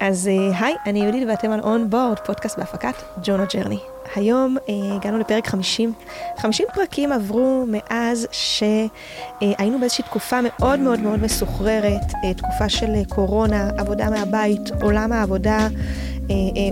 [0.00, 3.78] אז אה, היי, אני יהודית ואתם על און בורד, פודקאסט בהפקת ג'ונו ג'רני.
[4.14, 5.92] היום אה, הגענו לפרק 50.
[6.38, 13.02] 50 פרקים עברו מאז שהיינו באיזושהי תקופה מאוד מאוד מאוד מסוחררת, אה, תקופה של אה,
[13.08, 15.68] קורונה, עבודה מהבית, עולם העבודה אה, אה,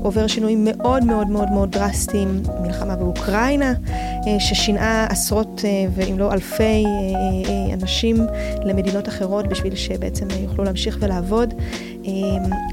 [0.02, 3.72] עובר שינויים מאוד מאוד מאוד מאוד דרסטיים, מלחמה באוקראינה,
[4.26, 6.90] אה, ששינעה עשרות אה, ואם לא אלפי אה,
[7.48, 8.16] אה, אנשים
[8.64, 11.54] למדינות אחרות בשביל שבעצם אה, יוכלו להמשיך ולעבוד.
[12.06, 12.10] אה,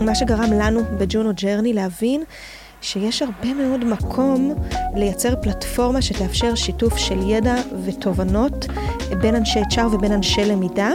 [0.05, 2.23] מה שגרם לנו בג'ונו ג'רני להבין
[2.81, 4.53] שיש הרבה מאוד מקום
[4.95, 8.65] לייצר פלטפורמה שתאפשר שיתוף של ידע ותובנות
[9.21, 10.91] בין אנשי צ'אר ובין אנשי למידה,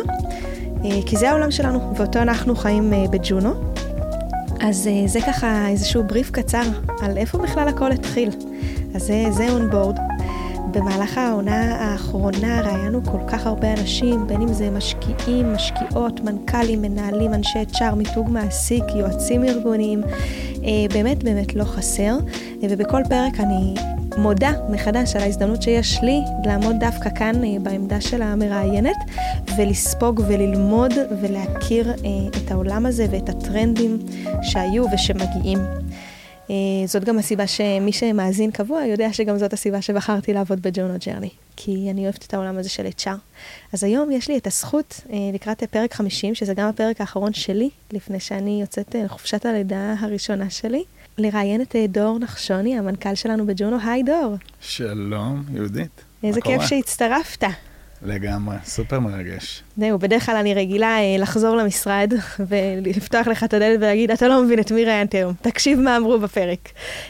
[0.85, 3.76] אה, כי זה העולם שלנו, ואותו אנחנו חיים אה, בג'ונו.
[4.61, 6.63] אז אה, זה ככה איזשהו בריף קצר
[7.03, 8.31] על איפה בכלל הכל התחיל.
[8.95, 9.97] אז זה, אונבורד.
[10.71, 17.35] במהלך העונה האחרונה ראיינו כל כך הרבה אנשים, בין אם זה משקיעים, משקיעות, מנכ"לים, מנהלים,
[17.35, 20.03] אנשי צ'אר, מיתוג מעסיק, יועצים ארגוניים,
[20.65, 22.19] אה, באמת באמת לא חסר.
[22.63, 23.75] אה, ובכל פרק אני
[24.17, 28.97] מודה מחדש על ההזדמנות שיש לי לעמוד דווקא כאן אה, בעמדה של המראיינת
[29.59, 31.93] ולספוג וללמוד ולהכיר
[32.37, 33.99] את העולם הזה ואת הטרנדים
[34.43, 35.59] שהיו ושמגיעים.
[36.47, 36.51] Uh,
[36.87, 41.89] זאת גם הסיבה שמי שמאזין קבוע יודע שגם זאת הסיבה שבחרתי לעבוד בג'ורנו ג'רני, כי
[41.91, 43.11] אני אוהבת את העולם הזה של HR.
[43.73, 47.71] אז היום יש לי את הזכות uh, לקראת פרק 50, שזה גם הפרק האחרון שלי,
[47.93, 50.85] לפני שאני יוצאת uh, לחופשת הלידה הראשונה שלי,
[51.19, 53.77] לראיין את uh, דור נחשוני, המנכ"ל שלנו בג'ורנו.
[53.85, 54.37] היי דור.
[54.61, 56.05] שלום, יהודית.
[56.23, 57.45] איזה כיף שהצטרפת.
[58.03, 59.63] לגמרי, סופר מרגש.
[59.77, 62.13] זהו, בדרך כלל אני רגילה אה, לחזור למשרד
[62.49, 66.19] ולפתוח לך את הדלת ולהגיד, אתה לא מבין את מי ראיינתי היום, תקשיב מה אמרו
[66.19, 66.69] בפרק.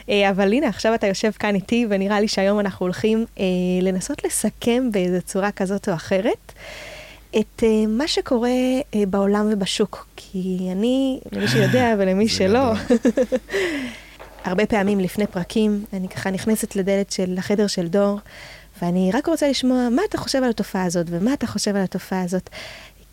[0.09, 3.45] אה, אבל הנה, עכשיו אתה יושב כאן איתי, ונראה לי שהיום אנחנו הולכים אה,
[3.83, 6.53] לנסות לסכם באיזו צורה כזאת או אחרת.
[7.31, 12.73] את uh, מה שקורה uh, בעולם ובשוק, כי אני, למי שיודע ולמי שלא,
[14.45, 18.19] הרבה פעמים לפני פרקים, אני ככה נכנסת לדלת של החדר של דור,
[18.83, 22.23] ואני רק רוצה לשמוע מה אתה חושב על התופעה הזאת ומה אתה חושב על התופעה
[22.23, 22.51] הזאת.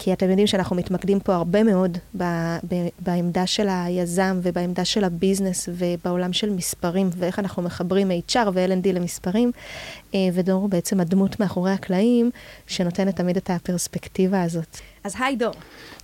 [0.03, 2.24] כי אתם יודעים שאנחנו מתמקדים פה הרבה מאוד ב,
[2.69, 8.92] ב, בעמדה של היזם ובעמדה של הביזנס ובעולם של מספרים ואיך אנחנו מחברים HR ו-L&D
[8.94, 9.52] למספרים.
[10.16, 12.31] אה, ודור הוא בעצם הדמות מאחורי הקלעים
[12.68, 14.78] שנותנת תמיד את הפרספקטיבה הזאת.
[15.03, 15.53] אז היי דור.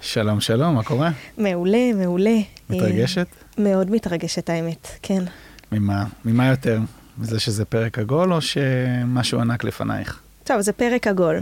[0.01, 1.11] שלום, שלום, מה קורה?
[1.37, 2.37] מעולה, מעולה.
[2.69, 3.27] מתרגשת?
[3.59, 5.23] אה, מאוד מתרגשת האמת, כן.
[5.71, 6.05] ממה?
[6.25, 6.79] ממה יותר?
[7.17, 10.19] מזה שזה פרק עגול, או שמשהו ענק לפנייך?
[10.43, 11.39] טוב, זה פרק עגול.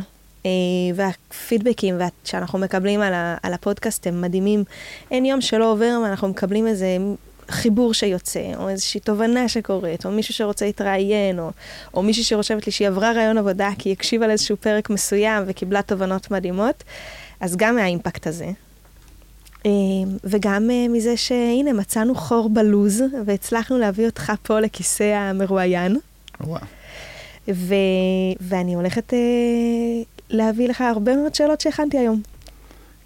[0.48, 4.64] אה, והפידבקים שאנחנו מקבלים על, ה, על הפודקאסט הם מדהימים.
[5.12, 6.98] אין יום שלא עובר ואנחנו מקבלים איזה
[7.50, 11.52] חיבור שיוצא, או איזושהי תובנה שקורית, או מישהו שרוצה להתראיין, או,
[11.94, 15.82] או מישהי שחושבת לי שהיא עברה רעיון עבודה כי היא הקשיבה לאיזשהו פרק מסוים וקיבלה
[15.82, 16.84] תובנות מדהימות.
[17.40, 18.52] אז גם מהאימפקט הזה.
[19.66, 19.72] אה,
[20.24, 25.98] וגם אה, מזה שהנה, מצאנו חור בלוז, והצלחנו להביא אותך פה לכיסא המרואיין.
[26.42, 26.62] וואו.
[27.54, 27.76] ו...
[28.42, 29.14] ואני הולכת
[30.30, 32.22] להביא לך הרבה מאוד שאלות שהכנתי היום.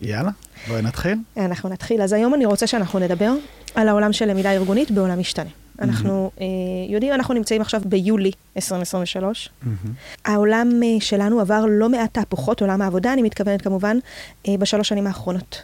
[0.01, 0.31] יאללה,
[0.67, 1.17] בואי נתחיל.
[1.37, 2.01] אנחנו נתחיל.
[2.01, 3.33] אז היום אני רוצה שאנחנו נדבר
[3.75, 5.49] על העולם של למידה ארגונית בעולם משתנה.
[5.81, 6.41] אנחנו mm-hmm.
[6.41, 9.49] אה, יודעים, אנחנו נמצאים עכשיו ביולי 2023.
[9.49, 9.67] Mm-hmm.
[10.25, 13.97] העולם אה, שלנו עבר לא מעט תהפוכות, עולם העבודה, אני מתכוונת כמובן,
[14.47, 15.63] אה, בשלוש שנים האחרונות.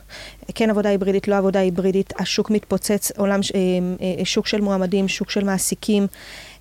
[0.56, 3.60] כן עבודה היברידית, לא עבודה היברידית, השוק מתפוצץ, עולם, אה,
[4.20, 6.08] אה, שוק של מועמדים, שוק של מעסיקים.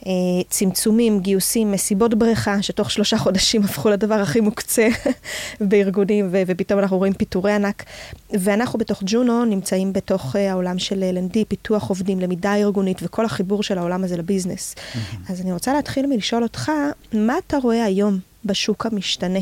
[0.06, 0.12] אה,
[0.48, 4.88] צמצומים, גיוסים, מסיבות בריכה, שתוך שלושה חודשים הפכו לדבר הכי מוקצה
[5.68, 7.84] בארגונים, ו- ופתאום אנחנו רואים פיטורי ענק.
[8.32, 13.62] ואנחנו בתוך ג'ונו נמצאים בתוך uh, העולם של L&D, פיתוח עובדים, למידה ארגונית, וכל החיבור
[13.62, 14.74] של העולם הזה לביזנס.
[14.74, 15.32] Mm-hmm.
[15.32, 16.72] אז אני רוצה להתחיל מלשאול אותך,
[17.12, 19.40] מה אתה רואה היום בשוק המשתנה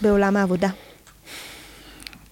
[0.00, 0.68] בעולם העבודה?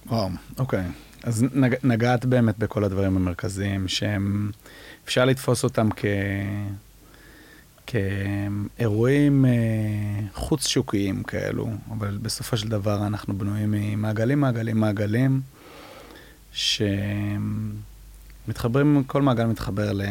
[0.07, 0.29] וואו,
[0.59, 0.83] אוקיי.
[1.23, 4.51] אז נג, נגעת באמת בכל הדברים המרכזיים שהם,
[5.05, 6.05] אפשר לתפוס אותם כ...
[7.91, 9.51] כאירועים אה,
[10.33, 15.41] חוץ-שוקיים כאלו, אבל בסופו של דבר אנחנו בנויים ממעגלים, מעגלים, מעגלים,
[18.47, 20.01] שמתחברים, כל מעגל מתחבר ל...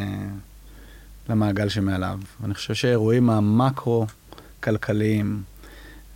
[1.29, 2.21] למעגל שמעליו.
[2.41, 5.43] ואני חושב שהאירועים המקרו-כלכליים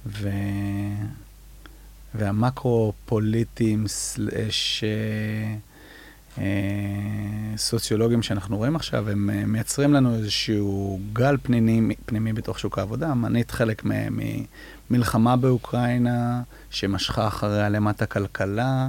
[0.06, 0.28] ו...
[2.14, 4.84] והמקרו-פוליטיים, סלש...
[4.84, 5.56] אה,
[7.56, 13.14] סוציולוגיים שאנחנו רואים עכשיו, הם אה, מייצרים לנו איזשהו גל פנימי, פנימי בתוך שוק העבודה.
[13.14, 13.82] מנית חלק
[14.90, 18.88] ממלחמה באוקראינה, שמשכה אחריה למטה כלכלה,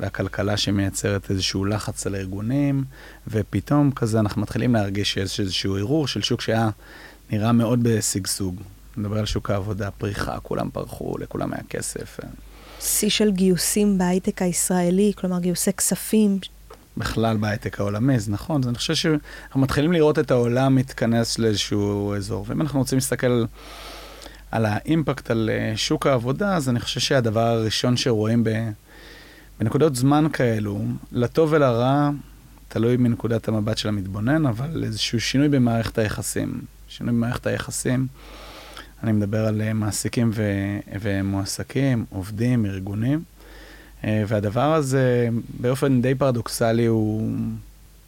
[0.00, 2.84] והכלכלה שמייצרת איזשהו לחץ על ארגונים,
[3.28, 6.70] ופתאום כזה אנחנו מתחילים להרגיש שיש איזשהו ערעור של שוק שהיה
[7.30, 8.60] נראה מאוד בשגשוג.
[8.96, 12.20] נדבר על שוק העבודה, פריחה, כולם פרחו, לכולם היה כסף.
[12.80, 16.38] שיא של גיוסים בהייטק הישראלי, כלומר גיוסי כספים
[16.96, 22.14] בכלל בהייטק העולמי, זה נכון, אז אני חושב שאנחנו מתחילים לראות את העולם מתכנס לאיזשהו
[22.14, 23.46] אזור, ואם אנחנו רוצים להסתכל על,
[24.50, 28.50] על האימפקט על uh, שוק העבודה, אז אני חושב שהדבר הראשון שרואים ב,
[29.60, 32.10] בנקודות זמן כאלו, לטוב ולרע,
[32.68, 36.60] תלוי מנקודת המבט של המתבונן, אבל איזשהו שינוי במערכת היחסים.
[36.88, 38.06] שינוי במערכת היחסים,
[39.02, 43.22] אני מדבר על uh, מעסיקים ו- ומועסקים, עובדים, ארגונים.
[44.04, 45.28] אה, והדבר הזה,
[45.60, 47.32] באופן די פרדוקסלי, הוא,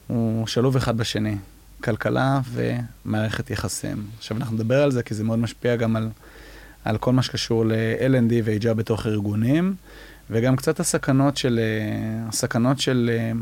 [0.06, 1.36] הוא שלוב אחד בשני.
[1.84, 4.06] כלכלה ומערכת יחסים.
[4.18, 6.08] עכשיו, אנחנו נדבר על זה כי זה מאוד משפיע גם על,
[6.84, 9.74] על כל מה שקשור ל-L&D ו-HR בתוך ארגונים,
[10.30, 13.32] וגם קצת הסכנות של, אה, הסכנות של אה,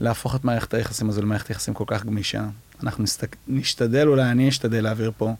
[0.00, 2.44] להפוך את מערכת היחסים הזו למערכת יחסים כל כך גמישה.
[2.82, 5.34] אנחנו נסתק, נשתדל, אולי אני אשתדל להעביר פה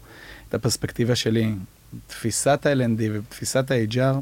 [0.48, 1.54] את הפרספקטיבה שלי.
[2.06, 4.16] תפיסת ה-L&D ותפיסת ה-HR,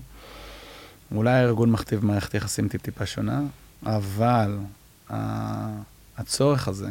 [1.14, 3.40] אולי הארגון מכתיב מערכת יחסים טיפ-טיפה שונה,
[3.86, 4.58] אבל
[6.16, 6.88] הצורך הזה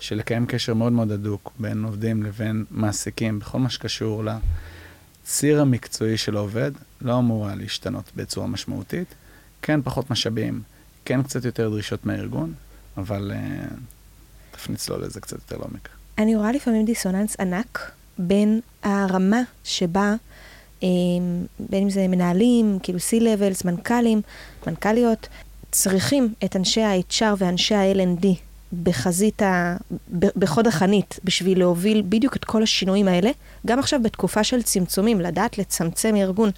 [0.00, 4.24] של לקיים קשר מאוד מאוד הדוק בין עובדים לבין מעסיקים בכל מה שקשור
[5.24, 6.70] לציר המקצועי של העובד,
[7.00, 9.14] לא אמור להשתנות בצורה משמעותית.
[9.62, 10.62] כן פחות משאבים,
[11.04, 12.54] כן קצת יותר דרישות מהארגון,
[12.96, 13.74] אבל uh,
[14.50, 15.88] תכף נצלול לזה קצת יותר לעומק.
[16.18, 20.14] אני רואה לפעמים דיסוננס ענק בין הרמה שבה
[21.60, 24.22] בין אם זה מנהלים, כאילו C-Levels, מנכ"לים,
[24.66, 25.28] מנכ"ליות,
[25.70, 28.26] צריכים את אנשי ה-HR ואנשי ה-L&D
[28.82, 29.76] בחזית ה...
[30.12, 33.30] בחוד החנית, בשביל להוביל בדיוק את כל השינויים האלה.
[33.66, 36.50] גם עכשיו בתקופה של צמצומים, לדעת לצמצם ארגון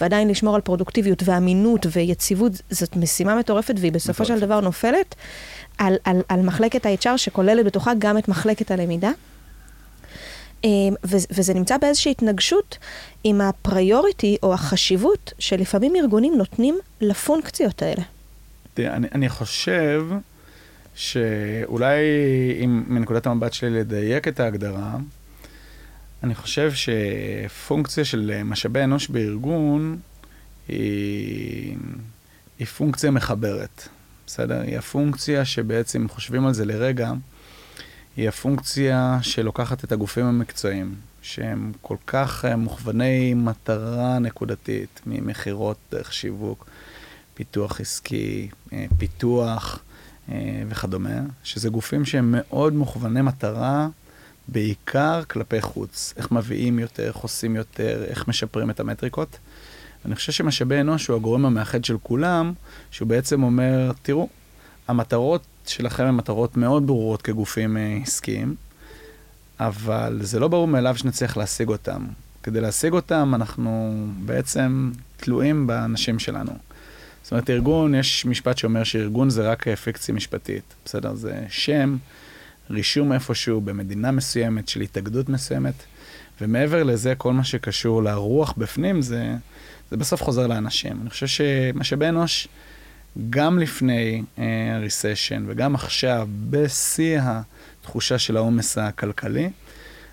[0.00, 5.14] ועדיין לשמור על פרודוקטיביות ואמינות ויציבות, זאת משימה מטורפת והיא בסופו של דבר נופלת
[5.78, 9.10] על, על, על מחלקת ה-HR שכוללת בתוכה גם את מחלקת הלמידה.
[10.64, 12.78] אמ, וזה נמצא באיזושהי התנגשות
[13.24, 18.02] עם הפריוריטי או החשיבות שלפעמים ארגונים נותנים לפונקציות האלה.
[18.74, 20.06] תראה, אני, אני חושב
[20.94, 21.96] שאולי
[22.64, 24.96] אם מנקודת המבט שלי לדייק את ההגדרה,
[26.22, 29.98] אני חושב שפונקציה של משאבי אנוש בארגון
[30.68, 31.76] היא,
[32.58, 33.88] היא פונקציה מחברת,
[34.26, 34.60] בסדר?
[34.60, 37.12] היא הפונקציה שבעצם, חושבים על זה לרגע,
[38.18, 46.12] היא הפונקציה שלוקחת את הגופים המקצועיים, שהם כל כך אה, מוכווני מטרה נקודתית, ממכירות דרך
[46.12, 46.66] שיווק,
[47.34, 49.82] פיתוח עסקי, אה, פיתוח
[50.28, 53.88] אה, וכדומה, שזה גופים שהם מאוד מוכווני מטרה,
[54.48, 56.14] בעיקר כלפי חוץ.
[56.16, 59.38] איך מביאים יותר, איך עושים יותר, איך משפרים את המטריקות.
[60.04, 62.52] אני חושב שמשאבי אנוש הוא הגורם המאחד של כולם,
[62.90, 64.28] שהוא בעצם אומר, תראו,
[64.88, 68.54] המטרות שלכם הן מטרות מאוד ברורות כגופים אה, עסקיים,
[69.60, 72.06] אבל זה לא ברור מאליו שנצליח להשיג אותם.
[72.42, 76.52] כדי להשיג אותם, אנחנו בעצם תלויים באנשים שלנו.
[77.22, 81.14] זאת אומרת, ארגון, יש משפט שאומר שארגון זה רק פיקציה משפטית, בסדר?
[81.14, 81.96] זה שם,
[82.70, 85.74] רישום איפשהו במדינה מסוימת של התאגדות מסוימת,
[86.40, 89.34] ומעבר לזה, כל מה שקשור לרוח בפנים, זה,
[89.90, 90.98] זה בסוף חוזר לאנשים.
[91.02, 92.48] אני חושב שמשאבי אנוש...
[93.30, 94.22] גם לפני
[94.74, 99.50] הריסשן uh, וגם עכשיו, בשיא התחושה של העומס הכלכלי,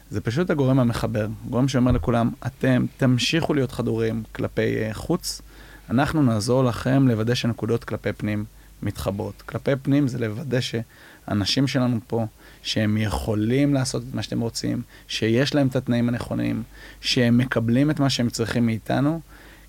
[0.10, 5.42] זה פשוט הגורם המחבר, גורם שאומר לכולם, אתם תמשיכו להיות חדורים כלפי uh, חוץ,
[5.90, 8.46] אנחנו נעזור לכם לוודא שנקודות כלפי פנים
[8.84, 9.42] מתחברות.
[9.42, 12.26] כלפי פנים זה לוודא שאנשים שלנו פה,
[12.64, 16.64] שהם יכולים לעשות את מה שאתם רוצים, שיש להם את התנאים הנכונים,
[17.02, 19.22] שהם מקבלים את מה שהם צריכים מאיתנו,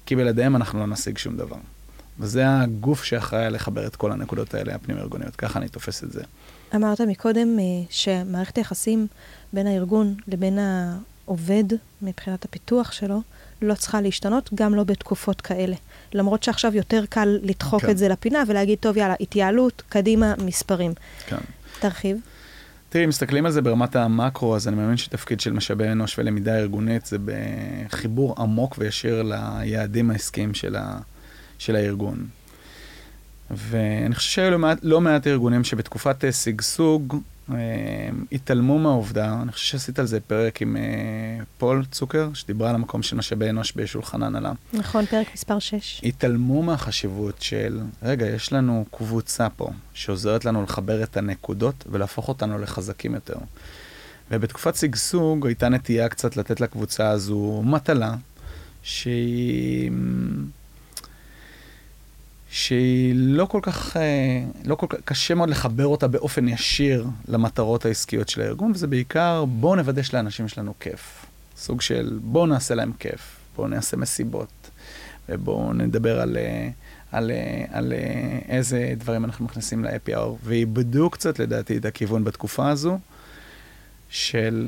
[0.07, 1.57] כי בלעדיהם אנחנו לא נשיג שום דבר.
[2.21, 6.23] וזה הגוף שאחראי לחבר את כל הנקודות האלה הפנים-ארגוניות, ככה אני תופס את זה.
[6.75, 9.07] אמרת מקודם אה, שמערכת היחסים
[9.53, 11.65] בין הארגון לבין העובד,
[12.03, 13.23] מבחינת הפיתוח שלו,
[13.63, 15.77] לא צריכה להשתנות, גם לא בתקופות כאלה.
[16.15, 17.91] למרות שעכשיו יותר קל לדחוק כן.
[17.91, 20.93] את זה לפינה ולהגיד, טוב, יאללה, התייעלות, קדימה, מספרים.
[21.27, 21.37] כן.
[21.81, 22.17] תרחיב.
[22.89, 26.59] תראי, אם מסתכלים על זה ברמת המקרו, אז אני מאמין שתפקיד של משאבי אנוש ולמידה
[26.59, 30.99] ארגונית זה בחיבור עמוק וישיר ליעדים העסקיים של, ה,
[31.59, 32.27] של הארגון.
[33.51, 37.17] ואני חושב שהיו לא מעט, לא מעט ארגונים שבתקופת אה, שגשוג
[37.55, 37.57] אה,
[38.33, 43.03] התעלמו מהעובדה, אני חושב שעשית על זה פרק עם אה, פול צוקר, שדיברה על המקום
[43.03, 44.53] של משאבי אנוש בשולחן ההנהלה.
[44.73, 46.01] נכון, פרק מספר 6.
[46.05, 52.59] התעלמו מהחשיבות של, רגע, יש לנו קבוצה פה שעוזרת לנו לחבר את הנקודות ולהפוך אותנו
[52.59, 53.37] לחזקים יותר.
[54.31, 58.15] ובתקופת שגשוג הייתה נטייה קצת לתת לקבוצה הזו מטלה,
[58.83, 59.91] שהיא...
[62.67, 67.85] שהיא לא כל כך, אה, לא כל כך, קשה מאוד לחבר אותה באופן ישיר למטרות
[67.85, 71.27] העסקיות של הארגון, וזה בעיקר בואו נוודא שלאנשים שלנו כיף.
[71.57, 74.71] סוג של בואו נעשה להם כיף, בואו נעשה מסיבות,
[75.29, 76.69] ובואו נדבר על, אה,
[77.13, 77.31] על,
[77.73, 77.93] על
[78.49, 82.99] איזה דברים אנחנו מכניסים ל-APR, ואיבדו קצת לדעתי את הכיוון בתקופה הזו.
[84.17, 84.67] של,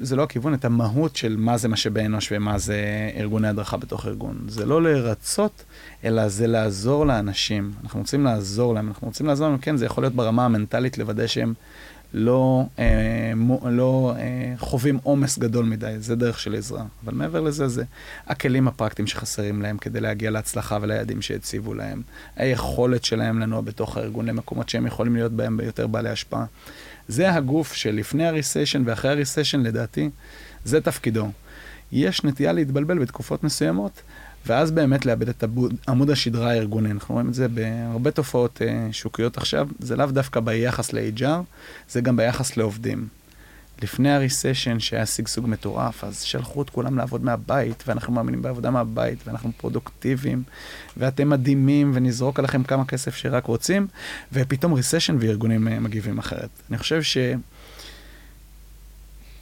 [0.00, 4.06] זה לא הכיוון, את המהות של מה זה משאבי אנוש ומה זה ארגוני הדרכה בתוך
[4.06, 4.44] ארגון.
[4.48, 5.64] זה לא לרצות,
[6.04, 7.72] אלא זה לעזור לאנשים.
[7.82, 11.26] אנחנו רוצים לעזור להם, אנחנו רוצים לעזור להם, כן, זה יכול להיות ברמה המנטלית לוודא
[11.26, 11.54] שהם
[12.14, 16.84] לא, אה, מו, לא אה, חווים עומס גדול מדי, זה דרך של עזרה.
[17.04, 17.84] אבל מעבר לזה, זה
[18.26, 22.02] הכלים הפרקטיים שחסרים להם כדי להגיע להצלחה וליעדים שהציבו להם,
[22.36, 26.44] היכולת שלהם לנוע בתוך הארגון למקומות שהם יכולים להיות בהם ביותר בעלי השפעה.
[27.08, 30.10] זה הגוף שלפני הריסיישן ואחרי הריסיישן, לדעתי,
[30.64, 31.28] זה תפקידו.
[31.92, 34.02] יש נטייה להתבלבל בתקופות מסוימות,
[34.46, 35.44] ואז באמת לאבד את
[35.88, 36.90] עמוד השדרה הארגוני.
[36.90, 41.24] אנחנו רואים את זה בהרבה תופעות uh, שוקיות עכשיו, זה לאו דווקא ביחס ל-HR,
[41.90, 43.08] זה גם ביחס לעובדים.
[43.82, 49.18] לפני הריסשן, שהיה שגשוג מטורף, אז שלחו את כולם לעבוד מהבית, ואנחנו מאמינים בעבודה מהבית,
[49.26, 50.42] ואנחנו פרודוקטיביים,
[50.96, 53.86] ואתם מדהימים, ונזרוק עליכם כמה כסף שרק רוצים,
[54.32, 56.48] ופתאום ריסשן וארגונים אה, מגיבים אחרת.
[56.70, 57.00] אני חושב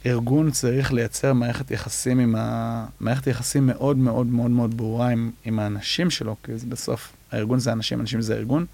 [0.05, 2.85] שארגון צריך לייצר מערכת יחסים עם ה...
[2.99, 7.71] מערכת יחסים מאוד מאוד מאוד מאוד ברורה עם, עם האנשים שלו, כי בסוף הארגון זה
[7.71, 8.65] אנשים, אנשים זה ארגון,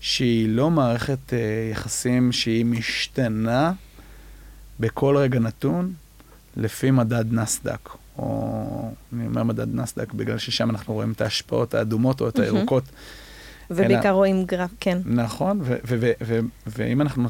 [0.00, 1.34] שהיא לא מערכת uh,
[1.72, 3.72] יחסים שהיא משתנה.
[4.80, 5.92] בכל רגע נתון
[6.56, 7.88] לפי מדד נסדק,
[8.18, 12.84] או אני אומר מדד נסדק בגלל ששם אנחנו רואים את ההשפעות האדומות או את הירוקות.
[13.70, 14.98] ובעיקר רואים גרף, כן.
[15.04, 15.60] נכון,
[16.66, 17.28] ואם אנחנו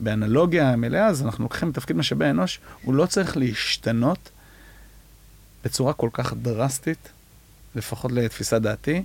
[0.00, 4.30] באנלוגיה מלאה, אז אנחנו לוקחים תפקיד משאבי האנוש, הוא לא צריך להשתנות
[5.64, 7.08] בצורה כל כך דרסטית,
[7.74, 9.04] לפחות לתפיסת דעתי,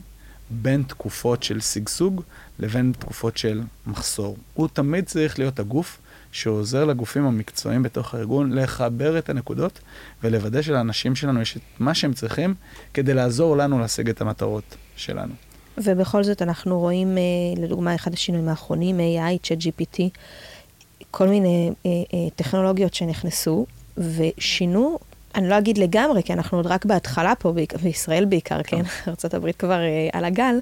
[0.50, 2.22] בין תקופות של שגשוג
[2.60, 4.38] לבין תקופות של מחסור.
[4.54, 5.98] הוא תמיד צריך להיות הגוף
[6.32, 9.80] שעוזר לגופים המקצועיים בתוך הארגון לחבר את הנקודות
[10.24, 12.54] ולוודא שלאנשים שלנו יש את מה שהם צריכים
[12.94, 15.34] כדי לעזור לנו להשיג את המטרות שלנו.
[15.78, 17.24] ובכל זאת אנחנו רואים, אה,
[17.64, 20.02] לדוגמה, אחד השינויים האחרונים, AI, ChatGPT,
[21.12, 23.66] כל מיני אה, אה, טכנולוגיות שנכנסו
[23.98, 25.00] ושינו
[25.36, 27.54] אני לא אגיד לגמרי, כי אנחנו עוד רק בהתחלה פה,
[27.84, 28.82] בישראל בעיקר, כן?
[29.08, 30.60] ארה"ב כבר אה, על הגל,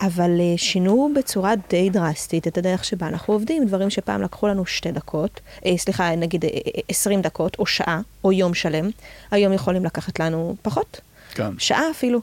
[0.00, 4.66] אבל אה, שינו בצורה די דרסטית את הדרך שבה אנחנו עובדים, דברים שפעם לקחו לנו
[4.66, 6.50] שתי דקות, אה, סליחה, נגיד אה,
[6.88, 8.90] 20 אה, דקות, או שעה, או יום שלם,
[9.30, 11.00] היום יכולים לקחת לנו פחות.
[11.34, 11.58] כן.
[11.58, 12.20] שעה אפילו,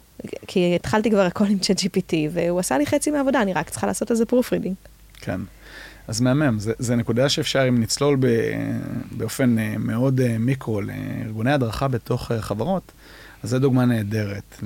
[0.48, 4.12] כי התחלתי כבר הכל עם ChatGPT, והוא עשה לי חצי מהעבודה, אני רק צריכה לעשות
[4.12, 4.76] איזה proofreading.
[5.22, 5.42] כן.
[6.08, 8.28] אז מהמם, זו נקודה שאפשר, אם נצלול ב,
[9.18, 12.92] באופן uh, מאוד uh, מיקרו לארגוני הדרכה בתוך uh, חברות,
[13.44, 14.64] אז זו דוגמה נהדרת.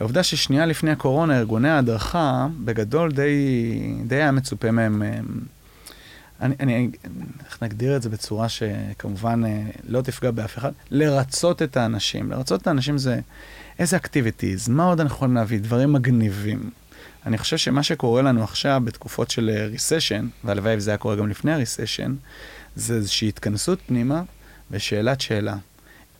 [0.00, 3.32] לעובדה ששנייה לפני הקורונה, ארגוני ההדרכה, בגדול די,
[4.06, 5.02] די היה מצופה מהם,
[6.40, 6.90] אני, אני,
[7.46, 9.42] איך נגדיר את זה בצורה שכמובן
[9.88, 12.30] לא תפגע באף אחד, לרצות את האנשים.
[12.30, 13.20] לרצות את האנשים זה
[13.78, 16.70] איזה אקטיביטיז, מה עוד אנחנו יכולים להביא, דברים מגניבים.
[17.26, 21.52] אני חושב שמה שקורה לנו עכשיו בתקופות של ריסשן, והלוואי וזה היה קורה גם לפני
[21.52, 22.14] הריסשן,
[22.76, 24.22] זה איזושהי התכנסות פנימה
[24.70, 25.56] ושאלת שאלה.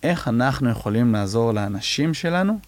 [0.02, 2.58] איך אנחנו יכולים לעזור לאנשים שלנו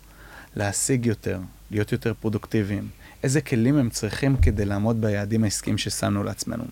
[0.56, 1.38] להשיג יותר,
[1.70, 2.88] להיות יותר פרודוקטיביים?
[3.22, 6.64] איזה כלים הם צריכים כדי לעמוד ביעדים העסקיים ששמנו לעצמנו?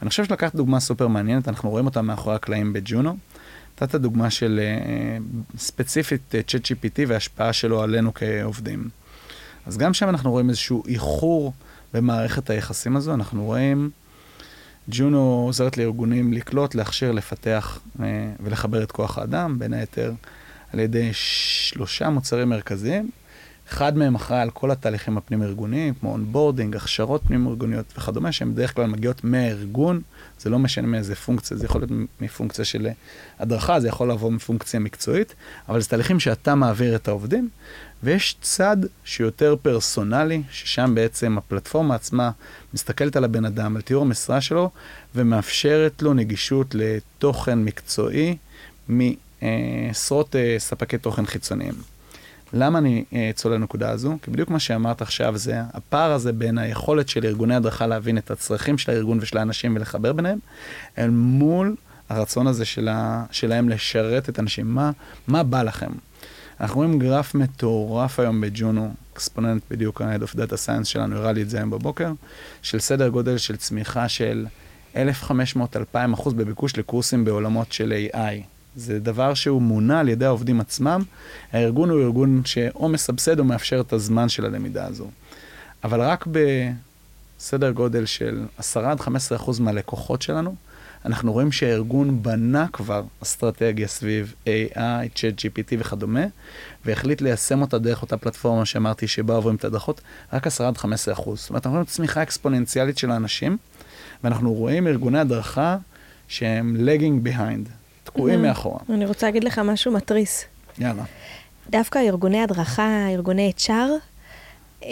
[0.00, 3.16] ואני חושב שלקחת דוגמה סופר מעניינת, אנחנו רואים אותה מאחורי הקלעים בג'ונו.
[3.82, 8.88] נתת דוגמה של uh, ספציפית uh, ChatGPT וההשפעה שלו עלינו כעובדים.
[9.66, 11.52] אז גם שם אנחנו רואים איזשהו איחור
[11.94, 13.90] במערכת היחסים הזו, אנחנו רואים,
[14.88, 20.12] ג'ונו עוזרת לארגונים לקלוט, להכשיר, לפתח אה, ולחבר את כוח האדם, בין היתר
[20.72, 23.10] על ידי שלושה מוצרים מרכזיים.
[23.68, 28.86] אחד מהם אחראי על כל התהליכים הפנים-ארגוניים, כמו onboarding, הכשרות פנים-ארגוניות וכדומה, שהן בדרך כלל
[28.86, 30.00] מגיעות מהארגון,
[30.38, 32.88] זה לא משנה מאיזה פונקציה, זה יכול להיות מפונקציה של
[33.38, 35.34] הדרכה, זה יכול לבוא מפונקציה מקצועית,
[35.68, 37.48] אבל זה תהליכים שאתה מעביר את העובדים,
[38.04, 42.30] ויש צד שיותר פרסונלי, ששם בעצם הפלטפורמה עצמה
[42.74, 44.70] מסתכלת על הבן אדם, על תיאור המשרה שלו,
[45.14, 48.36] ומאפשרת לו נגישות לתוכן מקצועי
[48.88, 51.74] מעשרות אה, ספקי תוכן חיצוניים.
[52.52, 54.16] למה אני אה, צולל לנקודה הזו?
[54.22, 58.30] כי בדיוק מה שאמרת עכשיו זה הפער הזה בין היכולת של ארגוני הדרכה להבין את
[58.30, 60.38] הצרכים של הארגון ושל האנשים ולחבר ביניהם,
[60.98, 61.76] אל מול
[62.08, 64.74] הרצון הזה שלה, שלהם לשרת את האנשים.
[64.74, 64.90] מה,
[65.28, 65.90] מה בא לכם?
[66.60, 71.42] אנחנו רואים גרף מטורף היום בג'ונו, אקספוננט בדיוק ה-Head of Data Science שלנו הראה לי
[71.42, 72.12] את זה היום בבוקר,
[72.62, 74.46] של סדר גודל של צמיחה של
[74.94, 74.98] 1,500-2,000
[76.14, 78.42] אחוז בביקוש לקורסים בעולמות של AI.
[78.76, 81.02] זה דבר שהוא מונע על ידי העובדים עצמם.
[81.52, 85.10] הארגון הוא ארגון שאו מסבסד או מאפשר את הזמן של הלמידה הזו.
[85.84, 90.54] אבל רק בסדר גודל של 10 15 אחוז מהלקוחות שלנו,
[91.04, 94.78] אנחנו רואים שהארגון בנה כבר אסטרטגיה סביב AI,
[95.14, 96.24] Chat GPT וכדומה,
[96.84, 100.00] והחליט ליישם אותה דרך אותה פלטפורמה שאמרתי שבה עוברים את הדרכות,
[100.32, 101.40] רק 10 עד 15 אחוז.
[101.40, 103.56] זאת אומרת, אנחנו רואים צמיחה אקספוננציאלית של האנשים,
[104.24, 105.76] ואנחנו רואים ארגוני הדרכה
[106.28, 107.68] שהם lagging behind,
[108.04, 108.42] תקועים mm-hmm.
[108.42, 108.78] מאחורה.
[108.90, 110.44] אני רוצה להגיד לך משהו מתריס.
[110.78, 111.02] יאללה.
[111.70, 113.70] דווקא ארגוני הדרכה, ארגוני HR,
[114.84, 114.88] אה,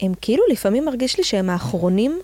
[0.00, 2.20] הם כאילו לפעמים מרגיש לי שהם האחרונים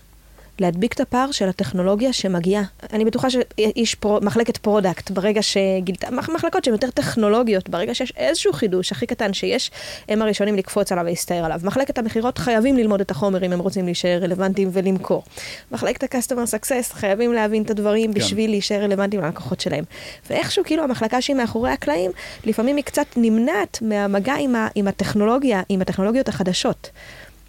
[0.61, 2.63] להדביק את הפער של הטכנולוגיה שמגיעה.
[2.93, 8.53] אני בטוחה שאיש pro, מחלקת product, ברגע שגילתה, מחלקות שהן יותר טכנולוגיות, ברגע שיש איזשהו
[8.53, 9.71] חידוש הכי קטן שיש,
[10.09, 11.59] הם הראשונים לקפוץ עליו ולהסתער עליו.
[11.63, 15.23] מחלקת המכירות חייבים ללמוד את החומר אם הם רוצים להישאר רלוונטיים ולמכור.
[15.71, 18.19] מחלקת ה-customer success חייבים להבין את הדברים כן.
[18.19, 19.83] בשביל להישאר רלוונטיים ללקוחות שלהם.
[20.29, 22.11] ואיכשהו כאילו המחלקה שהיא מאחורי הקלעים,
[22.45, 26.89] לפעמים היא קצת נמנעת מהמגע עם, ה, עם הטכנולוגיה, עם הטכנולוגיות החדשות.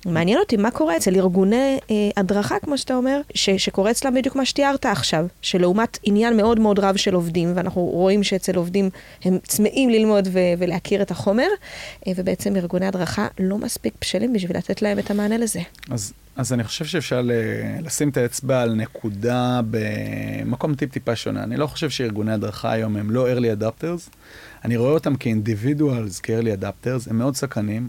[0.06, 4.36] מעניין אותי מה קורה אצל ארגוני אה, הדרכה, כמו שאתה אומר, ש, שקורה אצלם בדיוק
[4.36, 8.90] מה שתיארת עכשיו, שלעומת עניין מאוד מאוד רב של עובדים, ואנחנו רואים שאצל עובדים
[9.24, 11.48] הם צמאים ללמוד ו, ולהכיר את החומר,
[12.06, 15.60] אה, ובעצם ארגוני הדרכה לא מספיק בשלים בשביל לתת להם את המענה לזה.
[15.90, 17.32] אז, אז אני חושב שאפשר ל,
[17.82, 21.42] לשים את האצבע על נקודה במקום טיפ-טיפה שונה.
[21.42, 24.10] אני לא חושב שארגוני הדרכה היום הם לא early adapters,
[24.64, 27.88] אני רואה אותם כאינדיבידואלס, כ-early adapters, הם מאוד סקרנים,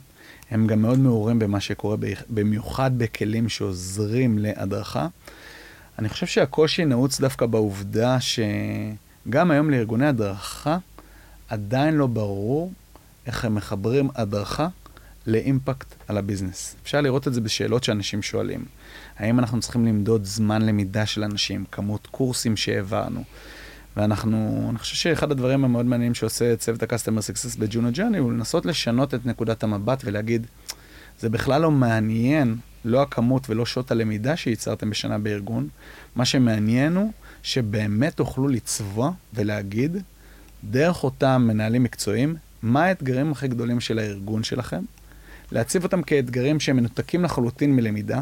[0.51, 1.97] הם גם מאוד מעורים במה שקורה,
[2.29, 5.07] במיוחד בכלים שעוזרים להדרכה.
[5.99, 10.77] אני חושב שהקושי נעוץ דווקא בעובדה שגם היום לארגוני הדרכה
[11.49, 12.73] עדיין לא ברור
[13.25, 14.67] איך הם מחברים הדרכה
[15.27, 16.75] ל impact על ה business.
[16.83, 18.65] אפשר לראות את זה בשאלות שאנשים שואלים.
[19.17, 23.23] האם אנחנו צריכים למדוד זמן למידה של אנשים, כמות קורסים שהעברנו,
[23.97, 28.65] ואנחנו, אני חושב שאחד הדברים המאוד מעניינים שעושה צוות ה-Customer Success בג'ונו ג'רני הוא לנסות
[28.65, 30.47] לשנות את נקודת המבט ולהגיד,
[31.19, 32.55] זה בכלל לא מעניין,
[32.85, 35.67] לא הכמות ולא שעות הלמידה שייצרתם בשנה בארגון,
[36.15, 37.11] מה שמעניין הוא
[37.43, 39.97] שבאמת תוכלו לצבוע ולהגיד,
[40.63, 44.81] דרך אותם מנהלים מקצועיים, מה האתגרים הכי גדולים של הארגון שלכם,
[45.51, 48.19] להציב אותם כאתגרים שהם מנותקים לחלוטין מלמידה,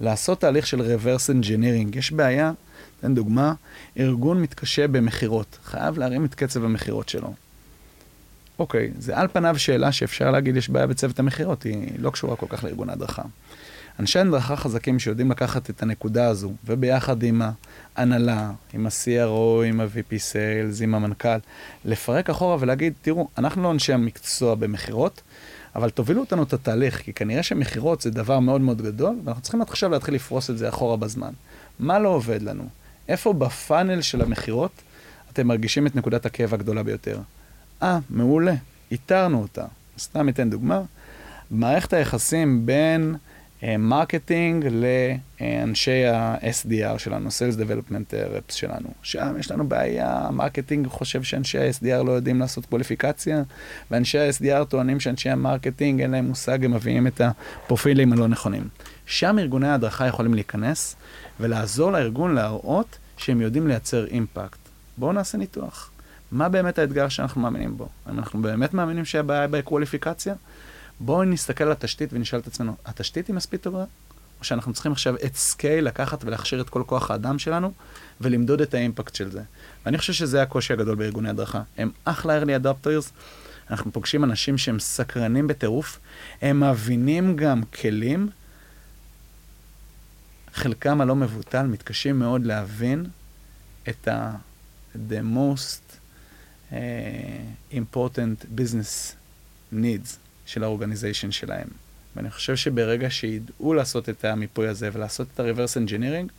[0.00, 1.98] לעשות תהליך של reverse engineering.
[1.98, 2.52] יש בעיה
[3.00, 3.54] אתן דוגמה,
[3.98, 7.34] ארגון מתקשה במכירות, חייב להרים את קצב המכירות שלו.
[8.58, 12.46] אוקיי, זה על פניו שאלה שאפשר להגיד יש בעיה בצוות המכירות, היא לא קשורה כל
[12.48, 13.22] כך לארגון ההדרכה.
[14.00, 17.42] אנשי הדרכה חזקים שיודעים לקחת את הנקודה הזו, וביחד עם
[17.96, 21.38] ההנהלה, עם ה-CRO, עם ה-VP Sales, עם המנכ"ל,
[21.84, 25.22] לפרק אחורה ולהגיד, תראו, אנחנו לא אנשי המקצוע במכירות,
[25.76, 29.62] אבל תובילו אותנו את התהליך, כי כנראה שמכירות זה דבר מאוד מאוד גדול, ואנחנו צריכים
[29.62, 31.32] עכשיו להתחיל לפרוס את זה אחורה בזמן.
[31.78, 32.68] מה לא עובד לנו?
[33.10, 34.70] איפה בפאנל של המכירות
[35.32, 37.18] אתם מרגישים את נקודת הכאב הגדולה ביותר?
[37.82, 38.54] אה, מעולה,
[38.90, 39.64] איתרנו אותה.
[39.98, 40.82] סתם אתן דוגמה.
[41.50, 43.16] מערכת היחסים בין
[43.78, 44.70] marketing uh,
[45.40, 48.88] לאנשי ה-SDR שלנו, Sales Development Reps שלנו.
[49.02, 53.42] שם יש לנו בעיה, ה marketing חושב שאנשי ה-SDR לא יודעים לעשות קווליפיקציה,
[53.90, 58.68] ואנשי ה-SDR טוענים שאנשי ה marketing אין להם מושג, הם מביאים את הפרופילים הלא נכונים.
[59.06, 60.96] שם ארגוני ההדרכה יכולים להיכנס
[61.40, 64.58] ולעזור לארגון להראות שהם יודעים לייצר impact.
[64.96, 65.90] בואו נעשה ניתוח.
[66.32, 67.88] מה באמת האתגר שאנחנו מאמינים בו?
[68.06, 70.34] האם אנחנו באמת מאמינים שהבעיה היא בקווליפיקציה?
[71.00, 73.84] בואו נסתכל על התשתית ונשאל את עצמנו, התשתית היא מספיק טובה?
[74.40, 77.72] או שאנחנו צריכים עכשיו at scale לקחת ולהכשיר את כל כוח האדם שלנו
[78.20, 79.42] ולמדוד את ה impact של זה.
[79.86, 81.62] ואני חושב שזה הקושי הגדול בארגוני הדרכה.
[81.78, 83.10] הם אחלה early adopters,
[83.70, 85.98] אנחנו פוגשים אנשים שהם סקרנים בטירוף,
[86.42, 88.28] הם מבינים גם כלים
[90.54, 93.06] חלקם הלא מבוטל מתקשים מאוד להבין
[93.88, 94.36] את ה-
[94.94, 95.96] the most
[96.70, 96.74] uh,
[97.72, 99.14] important business
[99.72, 101.68] needs של האורגניזיישן שלהם.
[102.16, 106.32] ואני חושב שברגע שידעו לעשות את המיפוי הזה ולעשות את ה-reverse engineering,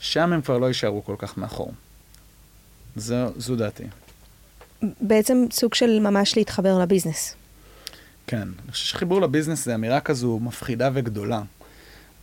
[0.00, 1.72] שם הם כבר לא יישארו כל כך מאחור.
[2.96, 3.84] זו, זו דעתי.
[5.00, 7.34] בעצם סוג של ממש להתחבר לביזנס.
[8.26, 11.42] כן, אני חושב שחיבור לביזנס זה אמירה כזו מפחידה וגדולה.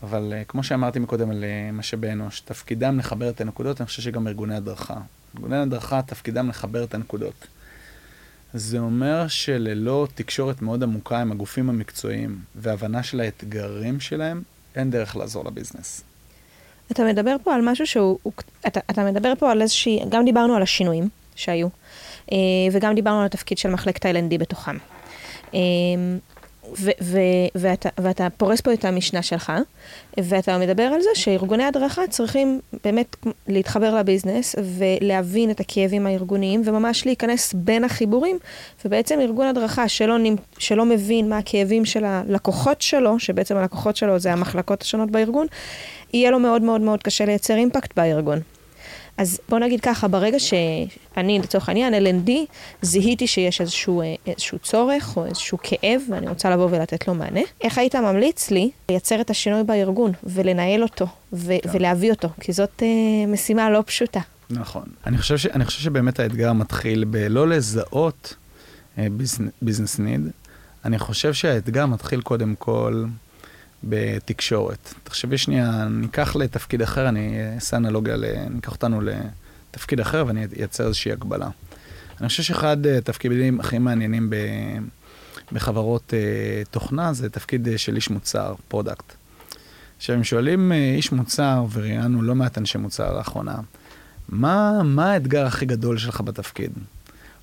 [0.04, 4.02] אבל uh, כמו שאמרתי מקודם על uh, משאבי אנוש, תפקידם לחבר את הנקודות, אני חושב
[4.02, 4.98] שגם ארגוני הדרכה.
[5.36, 7.48] ארגוני הדרכה, תפקידם לחבר את הנקודות.
[8.54, 14.42] זה אומר שללא תקשורת מאוד עמוקה עם הגופים המקצועיים והבנה של האתגרים שלהם,
[14.76, 16.04] אין דרך לעזור לביזנס.
[16.92, 18.34] אתה מדבר פה על משהו שהוא, הוא,
[18.68, 21.68] אתה, אתה מדבר פה על איזושהי, גם דיברנו על השינויים שהיו,
[22.32, 22.38] אה,
[22.72, 24.78] וגם דיברנו על התפקיד של מחלקת ה-L&D בתוכם.
[26.78, 27.20] ו- ו-
[27.56, 29.52] ואתה, ואתה פורס פה את המשנה שלך,
[30.18, 33.16] ואתה מדבר על זה שארגוני הדרכה צריכים באמת
[33.48, 38.38] להתחבר לביזנס ולהבין את הכאבים הארגוניים וממש להיכנס בין החיבורים,
[38.86, 40.18] ובעצם ארגון הדרכה שלא,
[40.58, 45.48] שלא מבין מה הכאבים של הלקוחות שלו, שבעצם הלקוחות שלו זה המחלקות השונות בארגון,
[46.14, 48.40] יהיה לו מאוד מאוד מאוד קשה לייצר אימפקט בארגון.
[49.20, 52.32] אז בוא נגיד ככה, ברגע שאני, לצורך העניין, L&D,
[52.82, 57.40] זיהיתי שיש איזשהו, אה, איזשהו צורך או איזשהו כאב, ואני רוצה לבוא ולתת לו מענה,
[57.62, 61.70] איך היית ממליץ לי לייצר את השינוי בארגון ולנהל אותו ו- כן.
[61.74, 62.30] ולהביא אותו?
[62.40, 64.20] כי זאת אה, משימה לא פשוטה.
[64.50, 64.84] נכון.
[65.08, 68.36] אני חושב, ש, אני חושב שבאמת האתגר מתחיל בלא לזהות
[69.62, 70.22] ביזנס ניד.
[70.86, 73.06] אני חושב שהאתגר מתחיל קודם כל
[73.84, 74.94] בתקשורת.
[75.04, 78.16] תחשבי שנייה, ניקח לתפקיד אחר, אני אעשה אנלוגיה,
[78.50, 81.50] ניקח אותנו לתפקיד אחר ואני אייצר איזושהי הגבלה.
[82.22, 84.36] אני חושב שאחד התפקידים הכי מעניינים ב,
[85.52, 89.14] בחברות אה, תוכנה זה תפקיד אה, של איש מוצר, product.
[89.98, 93.56] עכשיו, אם שואלים אה, איש מוצר, וראיינו לא מעט אנשי מוצר לאחרונה,
[94.30, 96.72] מה, מה האתגר הכי גדול שלך בתפקיד?